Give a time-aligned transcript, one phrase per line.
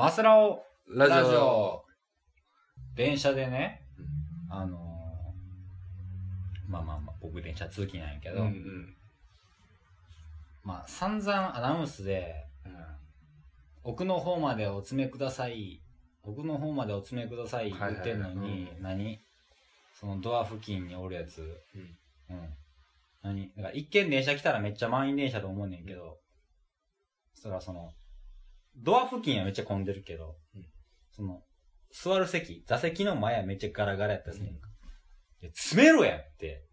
[0.00, 1.84] マスラオラジオ。
[2.96, 3.82] 電車でね、
[4.48, 8.96] あのーまあまあまあ、僕電車通勤なんやけど、うんうん。
[10.64, 12.46] まあ散々アナウンスで、
[13.84, 15.82] 奥の方までお詰めください、
[16.22, 18.00] 奥の方までお詰めください言はいはい。
[18.00, 19.18] ってんのはいに、何？
[19.92, 21.78] そのドア付近におるやつ、う
[22.32, 22.48] ん。
[23.22, 23.52] 何？
[23.54, 26.16] だから一見電車来たらめっちゃ満員電車と思うねんけど、
[27.34, 27.92] そしたらその、
[28.76, 30.66] ドア付近はめっちゃ混んでるけど、うん
[31.10, 31.42] その、
[31.92, 34.68] 座る席、座席の前はめっちゃガラガラやったりすねんか。
[35.42, 36.64] いや詰めろやって、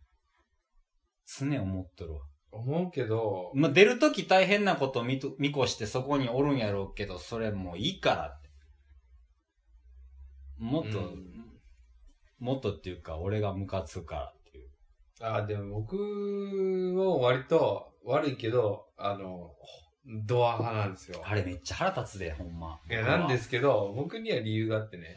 [1.26, 2.22] 常思っとるわ。
[2.52, 8.50] 思うけど、まあ、出るとき大変なこと見と見越してそこにおるんやろうけど、それもういいからって。
[10.58, 11.38] もっと、うん
[12.40, 14.70] もっとっていうか、俺がムカつくからっていう。
[15.22, 15.95] あ、でも僕
[16.95, 19.56] は割と悪いけど、あの、
[20.25, 21.22] ドア派なんですよ。
[21.25, 22.80] あれめっちゃ腹立つで、ほんま。
[22.89, 25.16] いや、なんですけど、僕には理由があってね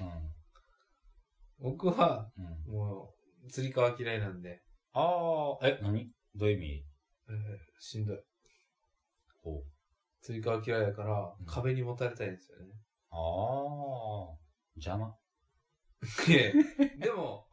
[1.60, 1.64] う。
[1.64, 1.70] ん。
[1.70, 2.74] 僕は、うん。
[2.74, 4.60] もう、釣り革嫌いなんで、
[4.92, 6.10] ああ、え、何？
[6.34, 6.84] どういう意味？
[7.28, 7.36] えー
[7.78, 8.18] しんどい。
[9.42, 9.62] ほう。
[10.22, 12.74] 釣り革嫌いだからうん、壁に持たれたいんですよね。
[13.10, 14.36] ああ、
[14.76, 15.14] 邪魔。
[16.28, 16.52] いや
[16.98, 17.46] でも、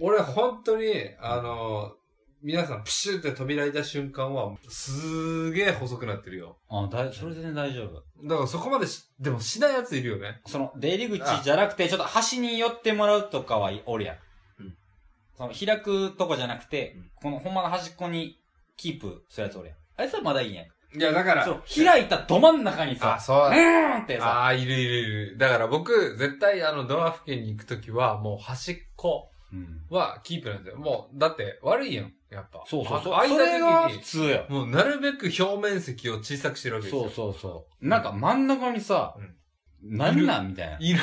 [0.00, 1.96] 俺本当に、あの、
[2.42, 6.56] 皆さんプシュって扉開いた瞬間は、すげえ細くなってるよ。
[6.68, 8.02] あだいそれ全然大丈夫。
[8.26, 10.40] だからそこまでし、でもしないやついるよね。
[10.46, 14.16] その、出入り口じゃなくて、ちょっと端に寄ってもらうとかはおるやん。
[14.60, 14.74] うん
[15.38, 18.40] その、開くとこじゃなくて、うんこのほんまの端っこに
[18.76, 19.76] キープするやつおるやん。
[19.98, 20.66] あいつはまだいいんやん。
[20.94, 23.50] いや、だかそう、開いたど真ん中にさあ、、そうう。
[23.50, 25.38] ーんってさ、ああ、いるいるいる。
[25.38, 29.31] だから僕、絶対あの、ドア付近に行くときは、もう端っこうん。
[29.90, 30.78] はキープなんですよ。
[30.78, 32.62] もう、だって悪いやん、やっぱ。
[32.66, 33.14] そうそうそう。
[33.14, 34.46] あ開いそれが普通よ。
[34.48, 37.02] に、もうなるべく表面積を小さくしてるわけですよ。
[37.02, 37.88] そうそうそう。
[37.88, 39.14] なんか真ん中にさ、
[39.82, 40.78] なんなんみたいな。
[40.78, 41.00] いる、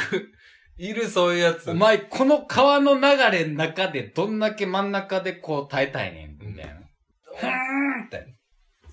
[0.77, 1.69] いるそういうやつ。
[1.69, 3.01] お前、この川の流
[3.31, 6.73] れの中でどんだけ真ん中でこう耐えたいねん、みたいな。
[7.37, 7.47] ふー
[8.03, 8.35] んって、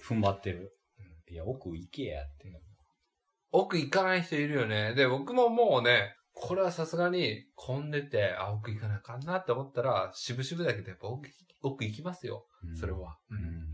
[0.06, 0.72] 踏ん張ってる。
[1.28, 2.46] いや、奥行けやって。
[3.52, 4.94] 奥行かない人いるよね。
[4.94, 11.30] で、僕ももうね、これはさすがに混んでて、あ、奥行かなあかんなって思ったら、渋々だけどやっぱ奥、
[11.62, 12.46] 奥行きますよ。
[12.78, 12.92] それ。
[12.92, 13.16] は。
[13.30, 13.34] う。
[13.34, 13.64] ん。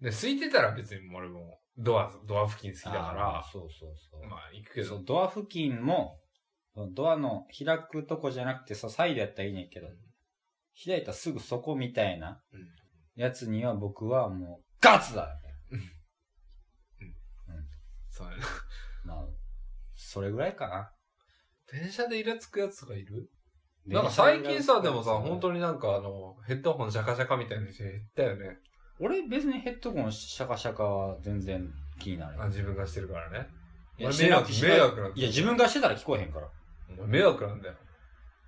[0.00, 4.28] で、空いてたら別に俺も、ドア、ドア付近好きだから、そうそうそう。
[4.28, 6.18] まあ行くけどドア付近も、
[6.94, 9.86] ドアの開くとこじゃなくてさ、サイドやったらいいねんけど、
[10.84, 12.60] 開いたらすぐそこみたいなうん
[13.14, 15.28] やつには僕はもう、ガツだ
[18.10, 18.44] そうやな。
[19.06, 19.26] まあ、
[19.94, 20.92] それぐらいかな。
[21.72, 23.28] 電車でイラつくやつがいる？
[23.86, 25.40] なんか最近さ、でもさ、本に。
[25.40, 28.58] 当になんかあの、ヘッドホンシャカシャカみたいな人減ったよね。
[29.00, 32.42] 俺別にヘッドコンシャカシャカは全然気になる。
[32.42, 33.48] あ自分がしてるからね。
[33.98, 36.48] いや俺迷惑、迷惑なんだいや、自分がしてたら聞こえへんから。
[37.06, 37.74] 迷惑なんだよ。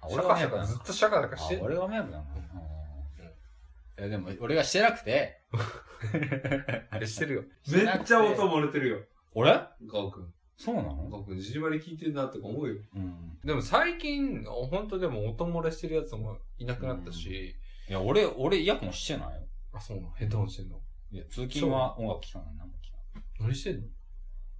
[0.02, 5.40] あシャカシャカ、ずっとシャカシャカしてあ、ん俺が迷惑なのうんいや、でも、俺がしてなくて。
[6.90, 7.42] あれしてるよ。
[7.62, 8.98] してなくて漏れてるよ。
[9.34, 9.52] 俺？
[9.86, 10.34] ガオくん。
[10.62, 11.08] そうなの？
[11.10, 12.76] ガオくん、ジリバリ聞いてるなとか思うよ。
[12.94, 13.38] うん。
[13.42, 17.56] でも最近、本当でも音漏れしてるやつもいなくなったし、
[17.88, 19.48] いや、俺、俺イヤホンしてないよ。
[19.72, 20.10] あ、そうなの？
[20.10, 20.78] ヘッドホンしてんの？
[21.12, 22.56] いや、通勤は音楽聴かない。
[22.58, 23.24] 何も聴かない。
[23.40, 23.82] 何してんの？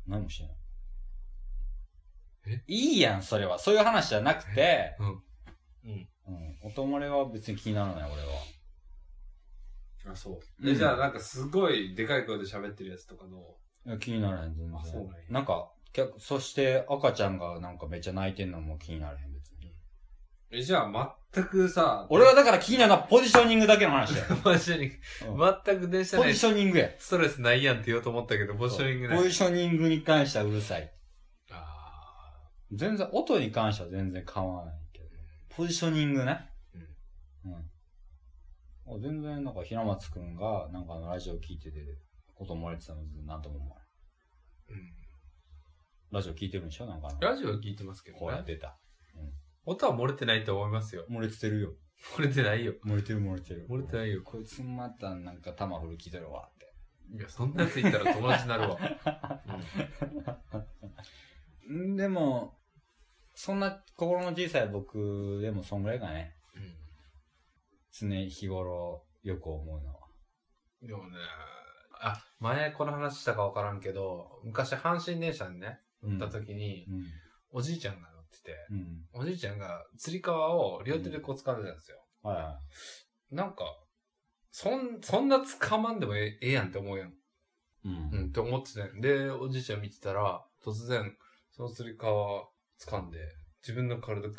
[0.07, 0.53] 何もしてない。
[2.47, 2.65] え？
[2.67, 3.59] いいやん、それは。
[3.59, 5.23] そういう話じゃなくて、うん。
[5.85, 6.09] うん。
[6.65, 8.29] 音漏れは別に気にならない、俺は。
[10.15, 10.67] あ、そう。
[10.67, 13.37] うんじゃあなんかすごいでかい声で喋ってるやつとかの、
[13.87, 14.79] いや気にならへん、全然。
[14.79, 19.75] あそうなんやなんか、逆そして赤ちゃんがなんかめっちゃ泣いてんのも気にならへん、別に。
[20.51, 24.27] え、じゃあ全くさ、俺はだから気になるのはポジショニングだけの話だよ。
[24.45, 24.93] マジに、うん
[25.65, 26.91] 全く電車内ポジショニングや。
[26.99, 29.19] ストレスないやんって言おうと思ったけど、ポジショニングない。
[29.19, 30.93] ポジショニングに関してはうるさい。
[31.51, 35.09] あ全然、音に関しては全然構わないけど。
[35.49, 36.49] ポジショニングね。
[37.45, 37.55] うん。
[37.55, 41.81] あ全然、なんか平松くんが、なんかあのラジオ聞いてて、
[42.37, 43.87] 音漏れてたのなんとも思わない。
[44.71, 45.00] ーうん
[46.13, 46.87] ラジオ聞いてるんでしょ？
[46.87, 47.09] なんか。
[47.21, 48.21] ラジオは聞いてますけどね。
[48.21, 48.77] こうやってた。
[49.65, 51.05] 音は漏れてないと思いますよ。
[51.11, 51.73] 漏れてるよ。
[52.17, 52.75] 漏れてないよ。
[52.85, 53.67] 漏れてる漏れてる。
[53.69, 54.23] 漏れてないよ。
[54.25, 56.73] こいつまたなんか玉振る気てるわって。
[57.17, 58.79] いや、そんなやついたら友達になるわ。
[61.71, 62.59] んでも、
[63.35, 66.35] そんな心の小さい僕でもそんぐらいかね。
[66.57, 66.75] うん
[67.93, 70.01] 常日頃よく思うのは。
[70.81, 71.17] でもね、
[72.01, 77.05] あ、前この話したかわからんけど、昔阪神電車にね、った時に、うん。
[77.53, 79.07] おじいちゃんが乗ってて、うん。
[79.13, 81.99] おじいちゃんが釣り革を両手でこう掴んでたんですよ。
[82.23, 82.61] はいは
[83.31, 83.65] なんか、
[84.51, 87.09] そん、そんな掴まんでもええええやんって思うやん。
[87.09, 87.13] い。
[87.85, 88.11] うん。
[88.13, 91.17] うん、って思ってたんで、おじいちゃん見てたら、突然、
[91.51, 92.49] そその釣り革
[92.81, 93.19] 掴んで、
[93.63, 94.33] 自分の体グッ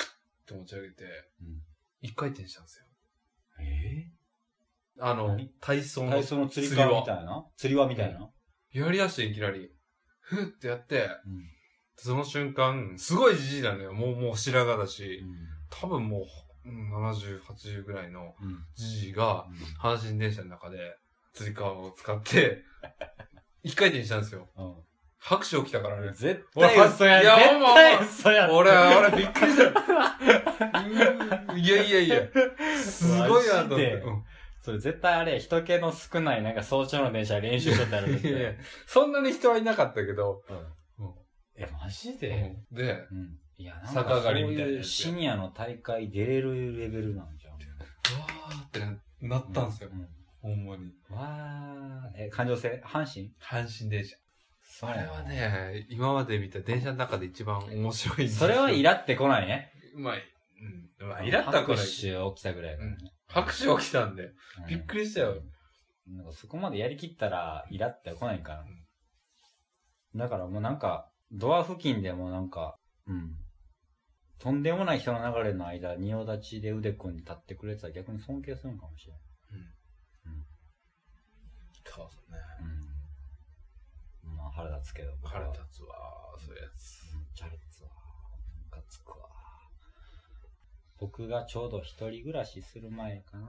[0.47, 1.03] て持ち上げて、
[1.41, 1.61] うん
[2.03, 2.85] 一回転したんですよ。
[3.59, 4.07] え
[4.99, 6.09] あの何、体操の。
[6.09, 7.45] 体操の釣り革みたいな？
[7.55, 8.27] 釣り輪みたいな？
[8.71, 9.71] やりだしていきなり、
[10.21, 11.49] ふーってやって、うん。
[11.97, 13.93] その瞬間、すごいじじいなのよ。
[13.93, 15.23] もう、もう白髪だし、
[15.69, 16.19] 多分も
[16.65, 18.65] う、うん70、80ぐらいのうん。
[18.75, 19.45] じじいが、
[19.81, 20.97] 阪神電車の中で、
[21.33, 22.63] 釣り革を使って、
[23.63, 24.49] 一回転したんですよ。
[24.57, 24.73] うん。
[25.19, 26.11] 拍手起きたからね。
[26.13, 27.21] 絶対嘘やん。
[27.21, 28.55] いや絶ほんま。
[28.55, 29.71] 俺、俺びっくりした。
[31.55, 32.21] いやいやいや、
[32.75, 33.93] すごいなと思って。
[33.93, 34.23] うん
[34.61, 38.07] それ絶対あれ、人気の少ないなんか早朝の電車で練習しとったやろ。
[38.09, 38.51] 絶対いやいや
[38.85, 40.57] そんなに人はいなかったけど、うん
[41.57, 42.55] え、マジで？
[42.71, 43.37] で、うん。
[43.57, 47.53] いや、なんか逆上がりみたいなそううやつシニアの大会出れるレベルなんじゃん。
[47.53, 49.95] わーってななったんですよう。
[49.95, 50.07] ん
[50.41, 50.91] ほんまに。
[51.09, 53.31] わー、え、環状線阪神？
[53.39, 54.15] 阪神電車。
[54.63, 55.23] そあれは。
[55.23, 59.71] ね、今まで見た電車の中で一番面白いんですよそれはイラってこないね。
[59.95, 60.13] まあ、
[61.01, 61.07] うん。
[61.09, 61.87] まあ、イラったらこれ拍。
[61.89, 62.97] 手起きたぐらいからね。
[63.33, 64.23] 拍手起きたんで。
[64.23, 64.33] うん
[64.67, 65.41] びっくりしたよ。
[66.07, 68.65] なんかそこまでやりきったら、イラってこないから。
[70.15, 73.37] だからもうなんか、ドア付近でもなんか、うん。
[74.39, 79.21] とんでもない人の流れの間、仁王立ちで腕組んで立ってくれてたら逆に尊敬するんかもしれない。
[81.93, 82.39] そうですね。
[84.23, 84.37] うん。
[84.37, 85.11] まあ腹立つけど。
[85.23, 87.03] 腹立つわ、そういうやつ。
[87.13, 87.89] めっちゃ腹立つわ。
[88.63, 89.30] ムカつくわ。
[91.01, 93.47] 僕がちょうど一人暮らしする前かな。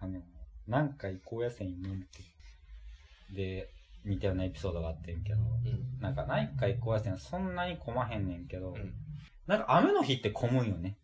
[0.00, 0.20] あの、
[0.66, 3.68] なんか高野線に乗って、で、
[4.06, 6.00] 似たようなエピソードがあってんけど、うん。
[6.00, 8.94] なんか内海高野線そんなに混まへんねんけど、うん
[9.46, 10.98] なんか雨の日って混むんよね。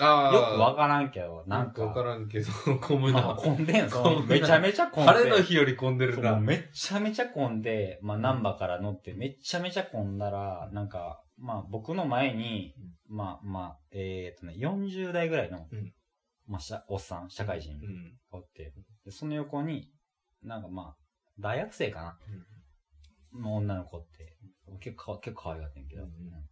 [0.00, 0.34] ああ。
[0.34, 2.46] よくわからんけど、なんか、わからんけど、
[2.80, 3.34] 混むまあな。
[3.34, 5.12] 混んでん、そのめちゃめちゃ混んで。
[5.12, 6.38] 晴れの日より混んでるな。
[6.38, 12.74] めっちゃめちゃ混んで、まあ、難波から乗って、めっちゃめちゃ混んだら、なんか、まあ、僕の前に、
[13.06, 15.92] まあ、まあ、えーっとね、40代ぐらいの、うん。
[16.46, 17.78] まあ、しゃおっさん、社会人
[18.30, 18.72] おって、
[19.04, 19.90] でその横に、
[20.42, 20.96] なんかまあ、
[21.38, 22.18] 大学生かな。
[23.34, 24.36] の女の子って、
[24.80, 26.47] 結構結構可愛がってんけど、うんで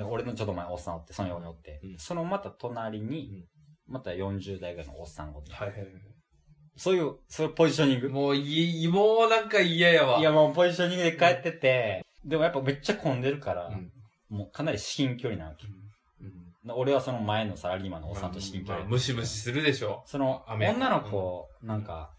[0.00, 3.46] 俺のちょっと前おっさんおって、その横におって、うんそのまた隣に
[3.88, 5.88] うん、また40代ぐらいのおっさんがおって、はいはいはい。
[6.76, 8.10] そういう、そういうポジショニング。
[8.10, 10.18] もういい、もうなんか嫌やわ。
[10.18, 13.92] いや、もうポジショニングで帰ってて、でもやっぱめっちゃ混んでるから、うん。
[14.30, 15.66] もうかなり至近距離なわけ。
[15.66, 16.72] うん。
[16.74, 18.80] 俺はその前のサラリーマンのおっさんと至近距離。
[18.80, 20.02] まあムシムシするでしょ。
[20.06, 22.14] その雨女の子なんか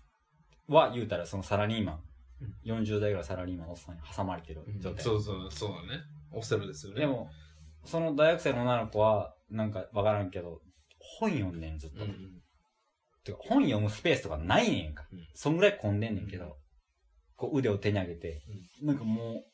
[0.68, 2.00] は言うたらそのサラリーマン、
[2.66, 5.04] 40代ぐらいサラリーマンのおっさんに挟まれてる状態。
[5.04, 6.04] そうそう、そうだね。
[6.32, 7.02] オセロですよね。
[7.02, 7.30] で、も、
[7.86, 10.62] その大学生の女の子は、なんかわからんけど、
[11.20, 12.04] 本読んでん、ずっと。
[12.04, 12.42] うん。
[13.24, 15.06] てか本読むスペースとかないねんか。
[15.12, 16.58] うんそんぐらい混んでんねんけど、
[17.36, 18.42] こう腕を手に上げて、
[18.82, 19.46] なんかもう、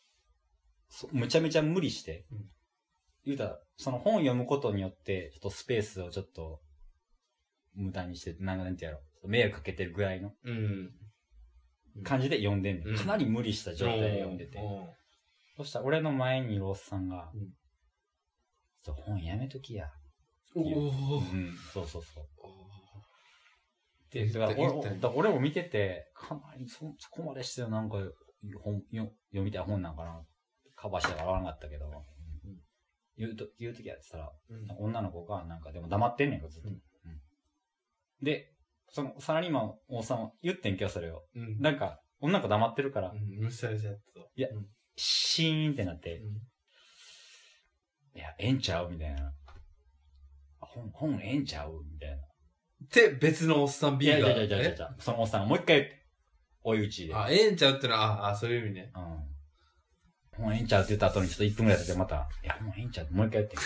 [0.90, 2.46] そむちゃめちゃ無理して、うん
[3.26, 6.62] 言うたら、その本読むことによって、ちょっとスペースをちょっと、
[7.76, 10.92] 無駄にして、なんかなんてやろう、迷惑かけてるぐらいのうん。
[12.04, 12.88] 感じで読んでんねん。
[12.88, 14.60] うんかなり無理した状態で読んでて。
[15.58, 17.32] そしたら俺の前にいるおっさんが、
[18.80, 19.90] うんちょっと本やめときや。
[20.56, 22.26] おおうん、そうそうそう。
[24.12, 27.98] で、言っただから俺だから俺も見てて、かなりそそこまでしてなんか
[28.64, 30.22] 本よ読みたい本なんかな。
[30.76, 31.92] カバーしてからなかったけど、
[33.18, 34.32] 言うと、言うときやってたら、
[34.80, 36.70] 女の子がなんかでも黙ってんねんか、ずっと。
[36.70, 36.82] うんうん
[38.22, 38.52] で、
[38.90, 41.24] そのサラリーマンのおっさんは言ってんけど、それを。
[41.36, 41.60] うん。
[41.62, 44.20] なんか、女の子黙ってるから、無視されちゃった。
[44.36, 44.66] いやうん
[45.02, 46.22] シーンってなって、
[48.20, 48.90] いや、ええんちゃう？
[48.92, 49.32] みたいな。
[50.60, 51.82] 本、本ええんちゃう？
[51.90, 52.18] みたいな。
[52.94, 54.28] で、別のおっさんい B やが。
[54.28, 55.90] いやいやいやいやそのおっさんがもう一回。
[56.62, 57.16] 追い打ちで。
[57.16, 58.92] あ、ええんちゃうってのは、ああ、そういう意味ね。
[60.38, 60.44] うん。
[60.44, 63.58] もうええんちゃうって言った後にちょっと1分ぐらい経ってまた、いや、もうええんちゃうってもう一回言って。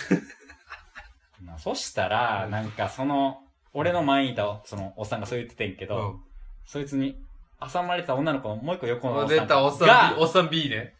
[1.42, 3.42] まあ、そしたら、なんかその、
[3.72, 6.20] 俺の前にいた、そのおっさんがそう言っててんけど、
[6.64, 7.20] そいつに
[7.60, 9.26] 挟まれてた女の子のもう一個横のおうん。
[9.26, 10.94] っさん出た、おっさんが B、おっさん B ね。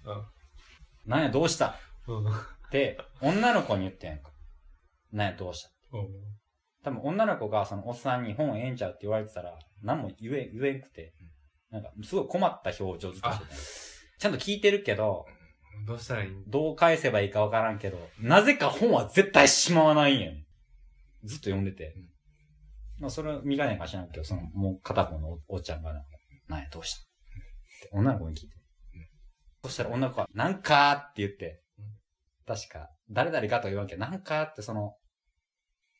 [1.06, 1.76] なんや、どうした？
[2.08, 2.25] うん。
[3.21, 4.31] 女の子に言ってんやんか。
[5.12, 5.71] なんや、どうした
[6.83, 11.14] 多分女の子がそのおっさんに本ええんちゃうって言われてたら、何も言え、言えんくて、
[11.71, 13.61] なんかすごい困った表情ずっとしてたよ
[14.19, 15.26] ちゃんと聞いてるけど、
[15.87, 20.47] どうしたらいいどう返せばいいかわからんけど、なぜか本は絶対しまわないんやね
[21.25, 21.95] ずっと読んでて。
[22.99, 26.09] まあそれは見かねんか知らんけど、その、もう片方のおおっちゃんがなんか、
[26.49, 27.02] なんや、どうしたっ
[27.83, 27.88] て。
[27.93, 28.57] 女の子に聞いて。
[29.64, 31.63] そしたら女の子は、なんかーって言って、
[32.47, 34.97] 確か、誰々かとは言わんけど、なんかーってその、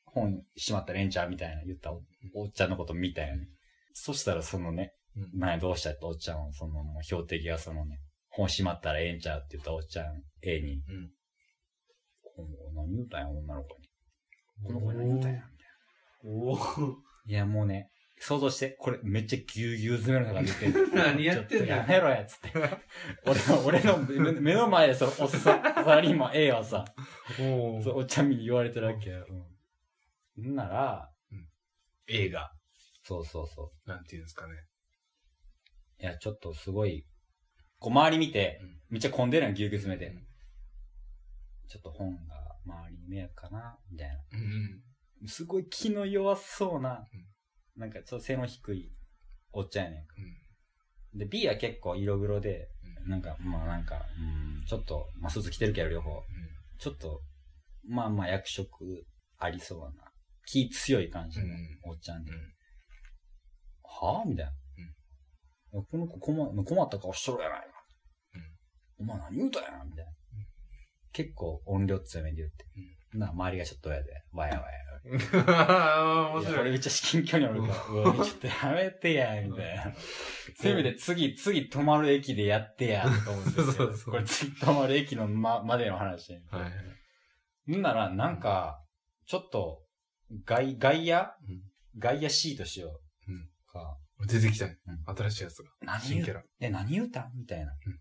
[0.05, 2.03] 本しまったレンチャーみたいな言ったお
[2.35, 3.49] おっちゃんのこと見たよね。
[3.95, 11.11] そしたらそのね、うんなんや、どうしたっておっちゃんは、その、標的がそのね、本閉まったらええんちゃうって言ったおっちゃん A に、うん
[12.37, 13.89] お何言うたんや、女の子に。
[14.65, 16.51] この子に何言うたんや、みたいな。
[16.51, 16.95] おー。
[17.27, 17.91] いや、もうね、
[18.25, 22.53] 想像して、これめっちゃぎゅうぎゅう詰めの中で言ってる 何やってんのちょとやめろや、つって。
[23.27, 26.87] 俺の、俺の目目の前でそのおっさん、サラリーマン A はさ、
[27.39, 29.27] おそうおっちゃに言われてるわけよ。
[30.39, 30.53] うん。
[30.53, 31.13] んなら、
[32.07, 32.51] 映画。
[33.03, 34.55] そうそうそなんていうんですかね。
[35.99, 36.03] う。
[36.03, 37.07] いや、ちょっとすごい、
[37.79, 40.11] こう周り見て、うんめっちゃ混んでるやん、ぎゅうぎゅう詰めて。
[40.11, 40.27] うん
[41.67, 44.15] ちょっと本が周りに迷惑かな、みたいな。
[44.33, 45.29] うん。
[45.29, 47.34] すごい気の弱そうな、うん
[47.77, 48.93] なんかちょっと背の低い
[49.53, 50.15] おっちゃんやねんか。
[51.13, 51.19] うん。
[51.19, 56.23] で、B は結構色黒で、うんなんか、まあなんか、うん、ちょっと、まあスーツ着てるけど両方、
[56.79, 57.21] ちょっと、
[57.87, 59.05] まあまあ役職
[59.39, 60.11] ありそうな、
[60.47, 61.47] 気強い感じの
[61.85, 62.39] おっちゃんで、うん
[63.83, 64.29] はぁ？
[64.29, 64.53] みたいな。
[65.83, 67.67] この子困困った顔しとるやないか。
[68.99, 70.13] お前何言うたんやみたいな。
[71.13, 72.65] 結構音量強めで言って。
[73.19, 74.85] な、周りがちょっと親で、わやわや。
[75.05, 76.59] 面白い。
[76.61, 79.93] 俺めっちゃ至近距離おるから、うわ、ちょっとやめてや、みたいな。
[80.57, 83.65] せめて次、次止まる駅でやってや、と思うんですよ。
[83.73, 86.33] そうそうこれ次止まる駅のま、までの話。
[86.33, 86.71] はいは
[87.69, 87.77] い。
[87.77, 88.83] んなら、なんか、
[89.27, 89.83] ちょっと、
[90.45, 91.21] 外、外野？
[91.21, 91.63] うん
[91.97, 93.31] 外野 C としよう。
[93.33, 93.97] うんか。
[94.27, 95.71] 出てきたねうん新しいやつが。
[95.83, 96.43] 何新キャラ。
[96.61, 97.29] え、何言うた？
[97.29, 98.01] んみたいなうん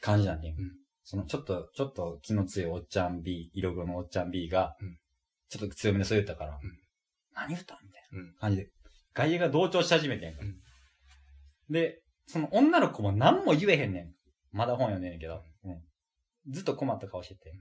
[0.00, 0.56] 感じなんで、ん
[1.04, 4.98] その、ちょっと、ちょっと気の強いおっちゃん B、色黒のおっちゃん B がうん、
[5.48, 6.60] ちょっと強めでそう言ったから、ん。
[7.34, 8.34] 何たんみたいなうん。
[8.40, 8.70] 感じで、
[9.12, 10.56] 外野が同調し始めてんかうん。
[11.70, 14.14] で、その女の子も何も言えへんねん。
[14.52, 15.82] まだ本読んでんねんけど、うん。
[16.50, 17.52] ずっと困った顔してて。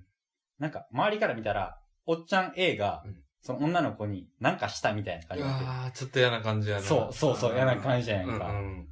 [0.60, 5.72] なんか、周りから見たら、おっちゃん A がうん、その女の子に何かしたみたいな感じになってる。
[5.72, 6.82] ああ、ちょっと嫌な感じやな。
[6.82, 8.48] そう、そうそう、嫌な感じじゃないか。
[8.48, 8.88] うん。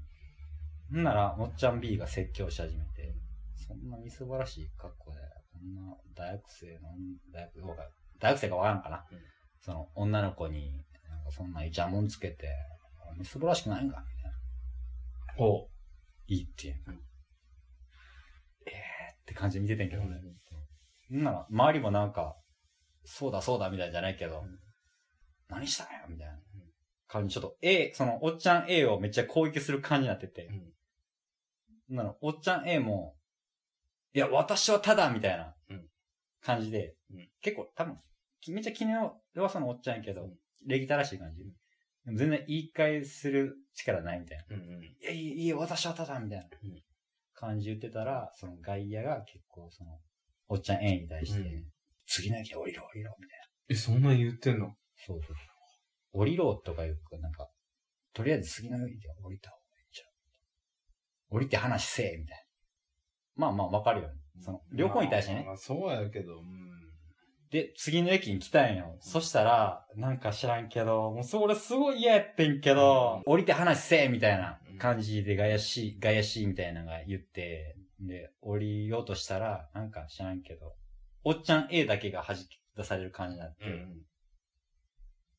[1.00, 2.91] んなら、おっちゃん B が説教し始めて、
[3.72, 5.18] そんなみすぼらしい格好で、
[5.54, 6.90] こんな大学生の、
[7.32, 7.78] 大学、
[8.20, 9.06] 大学生かわからんかな。
[9.12, 9.20] うん
[9.64, 12.50] その、女の子に、なんかそんなイチャモンつけて、
[13.16, 15.46] みすぼらしくないんかみたいな。
[15.46, 15.68] おう。
[16.28, 16.76] いいって言う。
[16.88, 17.00] うん
[18.66, 20.20] えーって感じで見ててんけどね。
[21.12, 22.36] んなら、周りもなんか、
[23.06, 24.60] そうだそうだみたいじゃないけど、うん
[25.48, 26.40] 何したんやみたいな
[27.08, 27.34] 感じ。
[27.34, 30.50] ちょっと A、その、おっちゃん A をめっちゃ攻撃する感じになってて、
[31.90, 33.16] なの、おっちゃん A も、
[34.14, 35.88] いや、私はただみたいなうん
[36.42, 37.98] 感じで、うん結構多分、
[38.40, 40.38] きめっちゃ気の弱さのおっちゃんやけど、うん
[40.68, 41.44] 礼儀正しい感じ。
[42.06, 44.56] でも全然言い返する力ないみたいな。
[44.56, 44.84] うんうん。
[44.84, 46.82] いや、いい、いいよ、私はただみたいなうん
[47.34, 50.00] 感じ言ってたら、その外野が結構その、
[50.50, 51.66] おっちゃん A に対して、うん
[52.06, 53.46] 次の駅降りろ、降りろ、みたいな。
[53.70, 54.76] え、そんなん言ってんの？
[54.98, 55.38] そうそうそう。
[56.20, 57.48] 降りろとかいうか、なんか、
[58.14, 60.04] とりあえず次の駅で降りた方がいいんちゃ
[61.32, 61.36] う？
[61.38, 62.51] 降りて話せえ、みたいな。
[63.42, 64.14] まあまあわかるよね。
[64.40, 65.44] その、両方に対してね。
[65.46, 65.58] まあ。
[65.58, 66.72] そうやけど、うん。
[67.50, 68.96] で、次の駅に来たんよ。
[69.00, 80.76] そしたら、なんか知らんけど、もうそれすごい嫌やってんけど、降りて話せえみたいな感じでガヤシー、ガヤシーみたいなのが言って、で、降りようとしたら、なんか知らんけど、
[81.24, 84.02] おっちゃん A だけが弾き出される感じになって、うん。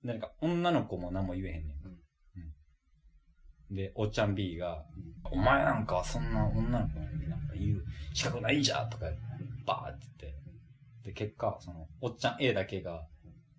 [0.03, 1.87] なんか女の子も何も言えへんねん。
[1.87, 2.02] うん
[3.75, 4.85] で、おっちゃん B が、
[5.25, 9.07] お前なんかそんな女の子になんか言う資格ないんじゃとか、
[9.67, 10.43] バーって言って。
[11.05, 13.07] で、結果、その、おっちゃん A だけが、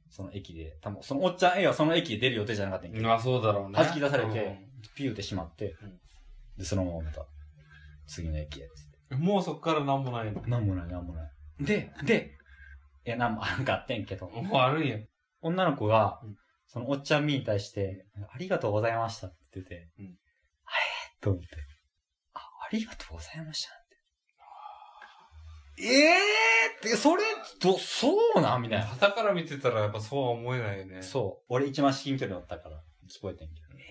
[0.09, 3.73] その駅で、多分そのおっちゃん A はその駅で出る予定じゃなかったんやけど、まあそうだろうね。
[3.73, 5.99] 弾き出されてうんピューってしまってうん、
[6.57, 7.25] で、そのまままた、
[8.05, 9.15] 次の駅へ、つって。
[9.15, 10.41] もうそっからなんもないの。
[10.45, 11.31] なんもない、なんもない。
[11.59, 12.37] で、で、
[13.05, 14.99] いや、なんもあんかってんけど、もうあるんや。
[15.41, 16.37] 女の子がうん、
[16.73, 20.15] そのおっちゃん B に対して、ありがとうございましたって言ってて、うんあれ？
[21.21, 21.47] と思って、
[22.33, 23.73] あ、ありがとうございましたっ
[25.77, 25.83] て。
[25.85, 27.23] ええー、って、それ、
[27.61, 28.63] ど、そうなん？
[28.63, 28.85] みたいな。
[28.87, 31.03] 旗から見てたらやっぱそうは思えないよね。
[31.03, 31.45] そう。
[31.49, 32.77] 俺一番至近距離だったから、
[33.07, 33.59] 聞こえてんけど。
[33.77, 33.83] ええ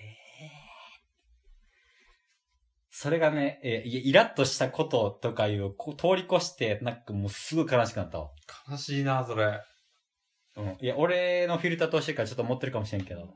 [2.95, 8.29] それがね、えーいや、イラッとしたこととかいう、こう通り越して、なんかもうすぐ悲しくなったわ。
[8.69, 9.61] 悲しいな、それ。
[10.57, 10.77] うん。
[10.79, 13.33] いや、俺のフィルターとしてからちょっと持ってるかもしれんけど、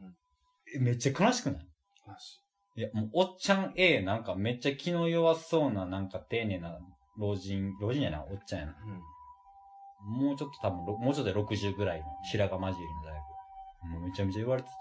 [0.75, 1.67] えめっちゃ悲しくない？
[2.07, 2.39] 悲し
[2.75, 6.77] いや、もう、おっちゃん A なんかめっちゃ気の弱そうな、なんか丁寧な
[7.17, 8.71] 老人、老人やな、おっちゃんやな。
[8.73, 8.75] い。
[8.85, 10.27] うん。
[10.27, 13.91] もうちょっと多分ろ、もうちょっとで60ぐらいの白髪混じりの大学。
[13.93, 14.73] もうめちゃめちゃ言われてて。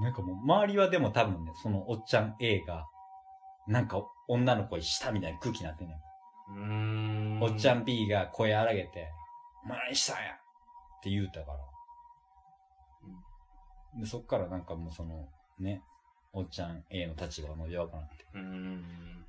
[0.00, 2.86] なんかもう、周りはでも多分ね、そのおっちゃん A が、
[3.66, 5.98] なんか女の子にしたみたいな空気になってんねん。
[5.98, 7.42] うーん。
[7.42, 9.10] おっちゃん B が声荒げて、
[9.64, 11.58] お前何したんやって言うたから。
[14.00, 15.82] で、そっからなんかもうその、ね、
[16.32, 18.24] おっちゃん A の立場の弱くなって。
[18.34, 18.84] うん。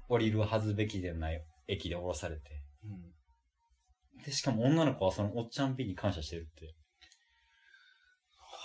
[0.08, 2.42] 降りるはずべきでない駅で降ろされて。
[2.84, 2.88] う
[4.20, 4.24] ん。
[4.24, 6.76] で、しかも女の子はそのおっちゃん B に感謝してるって。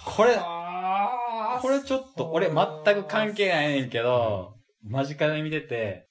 [0.05, 2.57] これ、これちょっと、俺全
[2.95, 4.55] く関係ないねんけど、
[4.85, 6.09] 間近で見てて、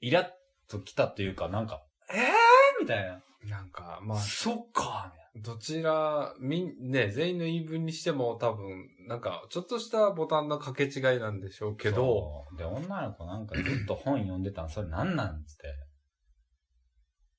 [0.00, 0.28] イラッ
[0.70, 3.20] ときたというか、なんか、えーみたいな。
[3.44, 15.74] なんか、まあ、そっかどちら、みん、ね、全員の言い分にしても多分、なんか、ちょっとしたボタンの掛け違いなんでしょうけど、で、女の子なんかずっと本読んでたん、それなんなんつって。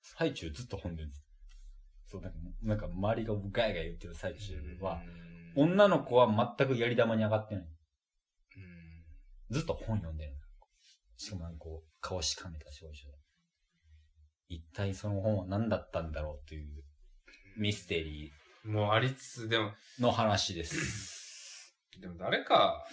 [0.01, 1.21] 最中ずっと本読んでた。
[2.07, 5.01] そう、なんか、なんか周りがガヤガヤ言ってる最中は、
[5.55, 7.63] うん、女の子は全くやり玉に上がってない。
[7.63, 7.69] うん
[9.51, 10.35] ずっと本読んでる。
[11.17, 13.18] しかもなんかこう、顔しかめた少女で。
[14.49, 16.83] 一体その本は何だったんだろうという
[17.57, 18.31] ミステリ
[18.65, 21.73] もうありつつ、でも、ーの話です。
[21.99, 22.85] でも誰か、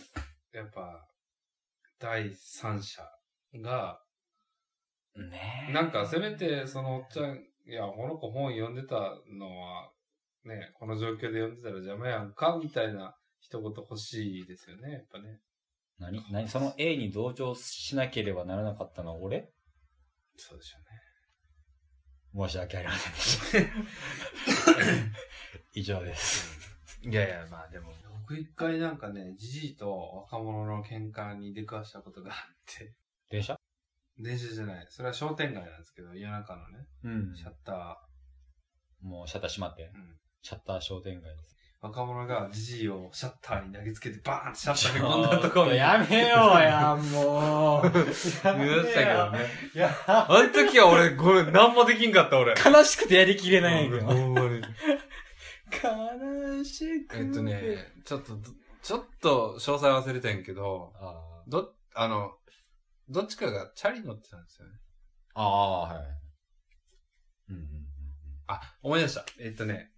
[0.53, 1.05] やっぱ、
[1.99, 3.03] 第三者
[3.57, 4.01] が、
[5.17, 5.73] ねえ。
[5.73, 8.95] なんかせめて、そのおっちゃん、いや、この子本読んでた
[9.37, 9.91] のは、
[10.45, 15.41] ね、この状況で読んでたら邪魔やんか、みたいな一言欲しいですよね、やっぱね。
[15.99, 19.51] 何何その A に同情しなければならなかったのは俺？
[20.37, 21.06] そうでしょうね。
[22.37, 24.77] 申し訳ありませんでした。
[25.75, 26.57] 以上です。
[27.03, 27.93] いやいや、まあでも。
[28.21, 32.93] 僕一回なんかね、じじいと若者の喧嘩に出くわしたことがあって。
[33.31, 33.57] 電車？
[34.19, 34.87] 電車じゃない。
[34.91, 38.07] それは商店街なんですけど、夜中のね、うんシャッタ
[39.01, 39.95] もうシャッター閉まってー。。
[39.95, 40.19] うん。
[40.43, 41.57] シャッター商店街です。
[41.87, 45.77] 若者がじじいをシャッターに投げつけてバーンってシャッターが込んだところに。
[45.77, 47.85] やめようや、もう。
[47.85, 48.61] 見ましたけ
[49.15, 49.47] どね。
[49.75, 52.55] いや、あの時は俺、これ何もできんかった俺。
[52.55, 54.07] 悲しくてやりきれないんやけど。
[54.07, 54.63] ほんまに。
[55.83, 57.19] 悲しくて。
[57.21, 58.37] えっとね、ちょっと、
[58.83, 62.33] ちょっと詳細忘れてんけど、あーど、あの、
[63.09, 64.73] どっちかがチャリ乗ってたんですよね。
[65.35, 66.07] あー、はい。
[67.51, 67.87] うんうんうん
[68.49, 69.25] あ、思い出した。
[69.41, 69.96] えっとね、え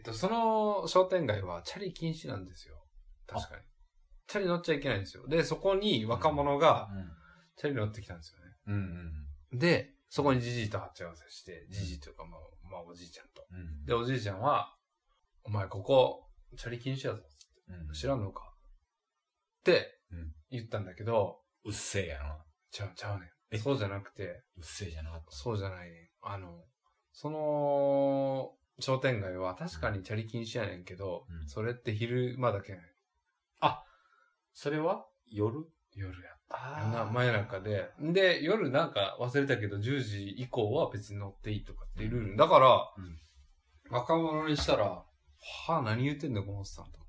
[0.00, 2.76] っと、その商店街はチャリ禁止なんですよ。
[3.26, 3.62] 確かに。
[4.26, 5.26] チャリ乗っちゃいけないんですよ。
[5.28, 6.88] で、そこに若者が
[7.56, 8.44] チャリ乗ってきたんですよね。
[8.66, 8.74] うん。
[8.74, 8.80] うん
[9.52, 13.44] うんで、そこにじじいと鉢合わせして、じじいというか、まあ、まあ、おじいちゃんと。
[13.50, 13.84] うん。
[13.84, 14.76] で、おじいちゃんは、
[15.42, 17.22] お前ここ、チャリ禁止やぞ。
[17.68, 18.42] うん知らんのか
[19.60, 22.44] ってうん言ったんだけど、うっせえやな。
[22.70, 23.56] ちゃうちゃうねえ？
[23.56, 23.60] ん。
[23.60, 25.32] そうじゃなくて、うっせえじゃなかった。
[25.32, 26.08] そうじゃないねん。
[26.22, 26.64] あの、
[27.12, 32.86] その、商店街は確かにチャリ禁止やねんけど、うんそれって昼間だけやねん。
[34.52, 35.06] それは？
[35.30, 35.64] 夜？
[35.94, 36.30] 夜や。
[36.50, 37.88] あ夜な真夜中で。
[38.00, 42.36] で、夜なんか忘れたけど、10時以降は別に乗っていいとかっていうルール。
[42.36, 43.18] だから、うん
[43.92, 45.04] 若者にしたら、は
[45.66, 47.00] あ、何言ってんだ、このおっさんと。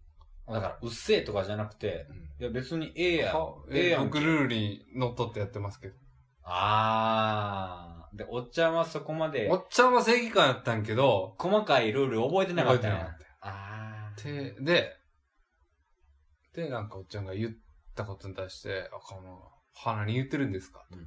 [0.51, 2.07] だから、うっせえとかじゃなくて、
[2.39, 3.35] いや別にええやん。
[3.35, 5.95] はええやん僕ルールにのっとってやってますけど。
[6.43, 8.00] あー。
[8.13, 13.15] で、おっちゃんはそこまでお、っちゃんは正義感やったんけど、細かいルール覚えてなかったんや。
[13.41, 14.55] あー。
[14.55, 14.97] で、で、
[16.53, 17.51] で、なんかおっちゃんが言っ
[17.95, 19.41] たことに対して、あ、この、
[19.73, 21.05] は、何言ってるんですかうんうん。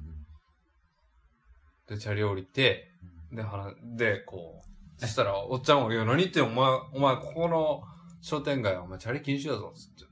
[1.87, 2.91] で、チャリ降りて、
[3.31, 7.83] で、はな、で、こう、そしたら、おっちゃんも、いや、何言ってお前、お前、ここの
[8.21, 10.05] 商店街はお前、チャリ禁止だぞ、つって。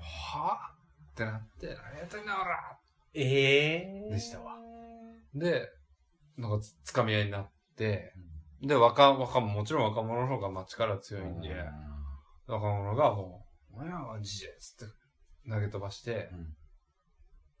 [0.00, 0.72] は
[1.12, 2.78] ってなって、何やってんだ、おら。
[3.12, 4.14] ええー。
[4.14, 4.56] でしたわ。
[5.34, 5.68] で、
[6.38, 8.14] なんかつ、つかみ合いになって、
[8.62, 11.48] で、若、若者、もちろん若者の方が街から強いんで、
[12.46, 14.94] 若者がもう、お前はマジで、つって、
[15.50, 16.54] 投げ飛ばして、うん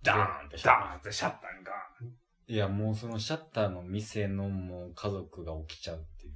[0.02, 2.12] ダーンってダーンってシャッターにガーン
[2.46, 6.32] いや、もうそのシャッターの店のもう家族が起きちゃうっていう。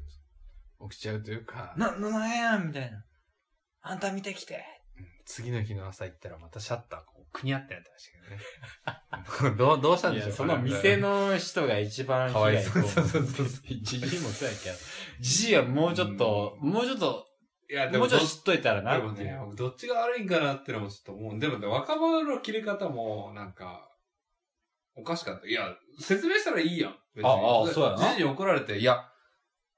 [0.90, 3.04] 起きちゃうというか、な、な、なんやみたいな。
[3.82, 4.64] あんた見てきて。
[5.32, 9.56] 次の日の朝行ったらまたシャッターこう、くにゃってなってましたけどね。
[9.56, 10.32] どう、どうしたんでしょう？
[10.32, 14.76] その店の人が一番かわいそう被害そうそうそうじじいもそうやけど。
[15.20, 17.26] じじいはもうちょっと、もうちょっと、
[17.70, 21.38] いや、もうちょっと知っといたらなでもね、僕どっちが悪いんかなってのもちょっと思う。
[21.38, 23.88] でもね、若者の切り方も、なんか、
[24.94, 25.46] おかしかった。
[25.46, 26.98] いや、説明したらいいやん。
[27.14, 29.08] 別にああそうやなじじいに怒られて、いや、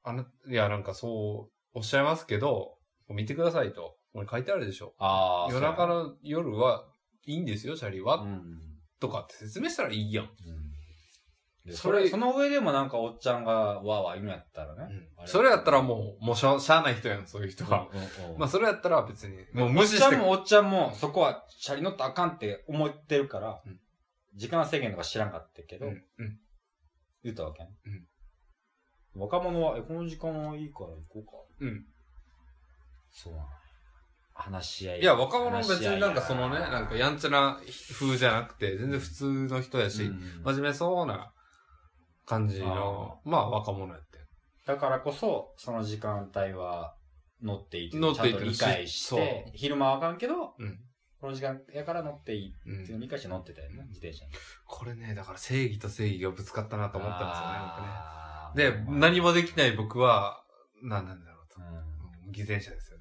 [0.03, 3.97] あの、いや、なんかそう、おっしゃいますけど、見てくださいと。
[4.15, 4.95] これ書いてあるでしょ。
[4.99, 6.85] ああ、夜中の夜は
[7.27, 8.23] いいんですよ、チャリは。
[8.23, 8.61] うん。
[9.01, 10.29] とかって説明したらいいやん。
[11.67, 15.11] でそれそれ、その上でもなんかおっちゃんがわーわー言うんやったらね。
[15.17, 17.89] あれそれやったらもう、もうしゃしゃあない人やん、そういう人は。
[17.93, 23.81] うんうんうんまあ、それやったら別に、もうおっ無視してちゃんもおっちゃんも、そこは、シャリ乗ったらあかんって思ってるから、うん
[24.37, 26.39] 時間制限とか知らんかったけど、うん、うん。
[27.23, 27.71] 言ったわけね。
[29.15, 31.33] 若者は、え、この時間はいいから行こうか。
[31.61, 31.87] うん。
[33.13, 33.47] そうなの
[34.35, 35.01] 話し合い。
[35.01, 37.59] いや、若者別になんかそのね、なんかやんちゃな
[37.99, 41.33] 風じゃなくて、全然普通の人やし、うん真面目そうな
[42.27, 44.19] 感じの、まあ若者やって。
[44.67, 46.95] だからこそ、その時間帯は
[47.43, 50.81] 乗っていていう乗っていいちゃんと理解して、昼間はあかんけど、うん。
[51.21, 54.33] この時間やから乗っていいうんっていうのを理解して乗ってたよね、自転車に。
[54.67, 58.95] これね、だから正義と正義がぶつかったなと思ったんですよね、僕ね。
[58.95, 60.43] で、何もできない僕は、
[60.83, 61.61] 何なんだろうと。
[61.61, 61.95] うんうん
[62.35, 62.94] 偽善者ですよ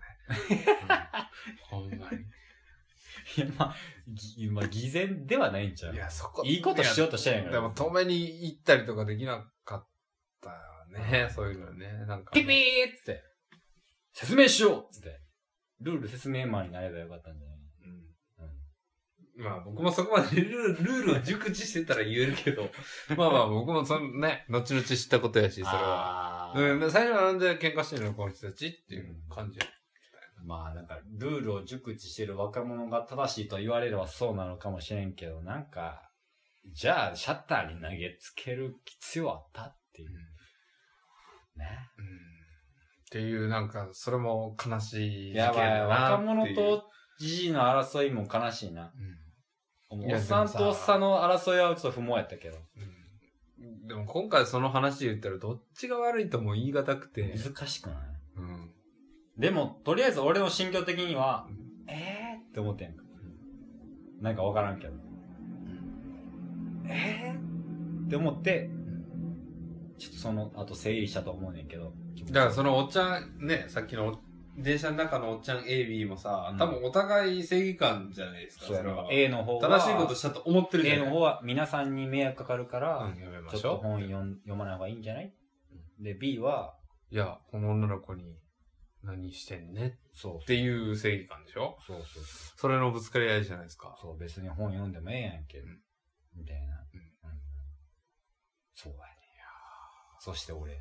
[1.69, 2.17] ほんまに。
[3.37, 3.75] いや、まあ、
[4.35, 5.93] ぎまあ、偽善ではないんちゃう？
[5.93, 6.43] いや、そこ。
[6.45, 7.53] いいことしようとしてないから。
[7.53, 9.87] でも、止めに行ったりとかできなかっ
[10.41, 11.29] たよね。
[11.33, 11.87] そういうのね。
[12.05, 12.31] なんか。
[12.31, 12.55] ピピー
[12.91, 13.23] っつって、
[14.13, 15.21] 説明しようっつって、
[15.79, 17.57] ルール説明マンになればよかったんじゃない
[19.37, 19.43] うん。
[19.43, 22.69] まあ僕もそこまでルール、ルールを熟知してたら言えるけど、
[23.17, 26.53] まあまあ僕もそのね、後々知ったことやし、それは。
[26.53, 29.59] あーうん、最初はなんで喧嘩してるのこの人たちっていう感じ。
[30.45, 36.09] まあなんか、ルールを熟知してる若者が正しいと言われればそうなのかもしれんけど、なんか、
[36.73, 40.09] じゃあシャッターに投げつける必要あったっていう。
[40.09, 40.15] ね。
[41.97, 42.05] うん。
[42.05, 42.09] っ
[43.11, 46.55] ていう、なんか、それも悲しい事件だな若っていう。
[46.55, 48.91] 者とじじいの争いも悲しいな。
[49.91, 52.57] うん、おっさんとおっさんの争いはちょっと不毛やったけど。
[52.75, 53.87] うん。
[53.87, 57.37] でも今回その話言ったらどっちが悪いとも言い難くて。
[57.37, 57.97] 難しくない？
[57.97, 58.12] うん。
[59.37, 61.53] でも、とりあえず俺の心境的にはう、
[61.87, 63.03] えーって思ってんか。
[64.21, 64.93] なんかわからんけど。
[66.87, 68.69] えーって思って、
[69.97, 71.93] ちょっとその後整理したと思うねんけど。
[72.31, 74.19] だからそのおっちゃん、ね、さっきの
[74.55, 78.65] 電車の中のおっちゃん A、B もさ、うん多分お互い正義感じゃないですか。
[78.65, 79.07] そうやろれは。
[79.11, 83.77] A の方は、正しいことしたと思ってるじゃ A ないの方は皆さんに迷惑かかるから、うん、やめまちょっしょう。
[83.77, 85.33] と本読ん読まない方がいいんじゃない？
[85.99, 86.75] で、B は、
[87.09, 88.35] いや、この女の子に
[89.03, 89.99] 何してんね？
[90.13, 91.77] そうっていう正義感でしょ？
[91.85, 92.23] そうそう
[92.55, 93.97] それのぶつかり合いじゃないですか。
[94.01, 95.63] そう、別に本読んでもええやんけ、ん
[96.35, 96.75] みたいな。
[96.93, 97.41] うんうん
[98.75, 99.13] そうやね。
[100.19, 100.79] そして俺。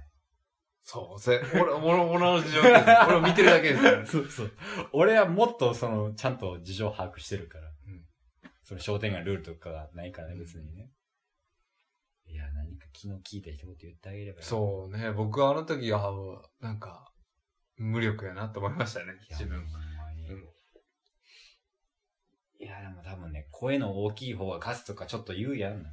[0.85, 2.85] そう、せ、俺、俺、俺の事情です。
[3.09, 4.07] 俺を見てるだけですから。
[4.07, 4.53] そうそう。
[4.93, 7.69] 俺はもっとその、ちゃんと事情把握してるから。
[7.69, 8.07] うん
[8.65, 10.89] その商店街ルールとかがないからね、別にね。
[12.27, 14.43] いや、何か昨日聞いた一言言ってあげればう。
[14.43, 16.13] そうね、僕はあの時は、
[16.61, 17.12] なんか、
[17.83, 19.67] 無力やなと思いましたね、自分。
[22.59, 25.73] いや、でも多分ね、声の大きい方が勝つとかちょっと言うやん。
[25.75, 25.91] なんか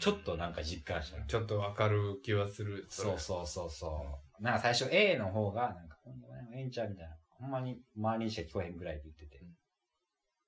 [0.00, 1.20] ちょっとなんか実感した。
[1.26, 2.86] ちょっとわかる気はする。
[2.88, 4.42] そうそうそうそう。
[4.42, 7.16] なんか最初 A の方が、なんか、ほんまにええんちゃうみたいな。
[7.30, 9.38] ほんまに周りにしか聞こえへんぐらいで言ってて。
[9.38, 9.52] うん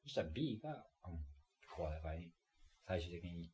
[0.04, 0.70] そしたら B が、
[1.06, 1.18] うん、
[1.76, 2.32] 声高い。
[2.86, 3.50] 最終的に、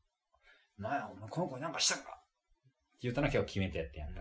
[0.79, 2.11] なんや、お前この子になんかしたんか？
[2.11, 2.23] っ
[2.93, 4.21] て言ったのは結構決めてやってやんか。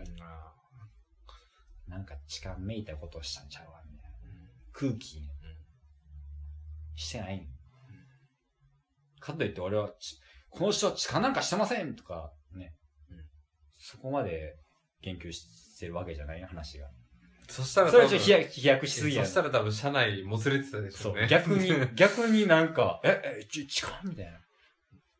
[1.88, 4.16] なんか痴漢めいたことをしたんちゃうわ、みたいな。
[4.72, 5.28] 空気に、
[6.96, 7.46] してないん
[9.20, 10.18] かといって俺は、ち
[10.50, 12.72] この人は痴漢なんかしてませんとか、ね。
[13.10, 13.24] うん
[13.86, 14.54] そこまで
[15.02, 16.86] 言及してるわけじゃない話が。
[17.48, 19.24] そしたらそれはちょっと飛躍飛躍しすぎやん。
[19.26, 24.40] そしたら多分車内もつれてたでしそうょうね。、逆に、逆になんか、え、え、ち、痴漢みたいな。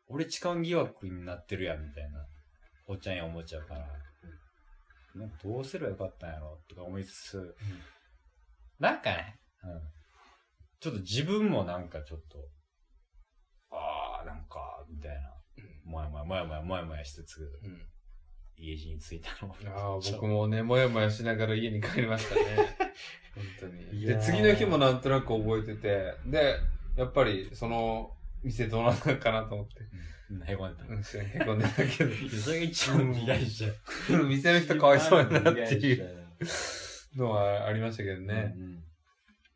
[0.07, 2.25] 俺痴漢疑惑になってるやん、みたいな。
[2.87, 3.87] おっちゃんや思っちゃうから。
[5.15, 7.55] なんかどうすればよかったんやろとか思いつつ、
[8.79, 9.81] なんかね、うん。
[10.79, 12.37] ちょっと自分もなんかちょっと、
[13.71, 15.31] あー、なんか、みたいな。
[15.85, 17.81] もやもやもやもやもやもやしつつ、うん
[18.57, 19.55] 家路に着いたのを。
[19.67, 22.77] ああ、僕もね、もやもやしながら家に帰りましたね。
[23.35, 24.05] 本当に。
[24.05, 26.57] で、次の日もなんとなく覚えてて、で、
[26.95, 28.14] やっぱり、その、
[28.45, 29.73] 店どうなったのかなと思って。
[30.29, 30.85] うん、へこんでた。
[30.85, 32.11] うん、へこんでたけど。
[32.37, 33.69] それが一番嫌いじゃ
[34.17, 34.27] ん。
[34.27, 36.27] 店の人かわいそうやなって一いう
[37.15, 38.53] のはありましたけどね。
[38.55, 38.83] うんう。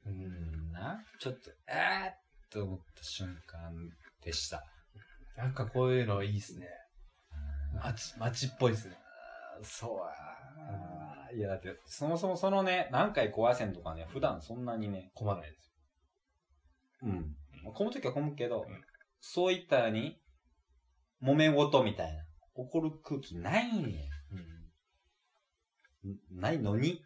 [0.07, 0.71] うんん。
[0.71, 2.15] な、ちょっと、えーっ
[2.49, 3.73] と思った瞬間
[4.23, 4.63] でした。
[5.37, 6.67] なんかこういうのいいっすね。
[7.73, 8.97] 街、街っぽいっすね。
[9.63, 11.37] そうや。
[11.37, 15.71] いや、だって、そもそもそのね、何回壊せんとかね、普段そんなにね、混まないです
[17.03, 17.35] うん。
[17.63, 18.83] 混むときは混むけど、うん
[19.21, 20.17] そういったように、
[21.21, 22.23] 揉め事みたいな、
[22.55, 24.09] 起こる空気ないね。
[26.07, 26.39] ん。
[26.39, 27.01] ないのに、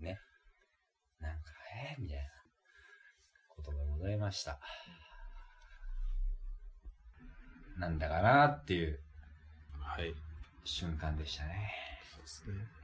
[0.00, 0.18] ね。
[1.20, 1.52] なんか、
[1.92, 2.24] えー、みたいな、
[3.50, 4.58] ことがございました。
[7.78, 9.00] なんだかなっていう
[9.80, 10.12] はい。
[10.64, 11.70] 瞬間でしたね。
[12.12, 12.83] そうですね。